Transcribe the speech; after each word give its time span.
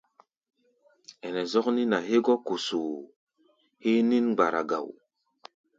Ɛnɛ 1.25 1.41
zɔ́k 1.51 1.67
nín-a 1.75 1.99
hégɔ́ 2.07 2.37
kosoo 2.47 2.93
héé 3.83 3.99
nín-mgbara 4.09 4.61
ga 4.69 4.77
wo. 4.85 4.93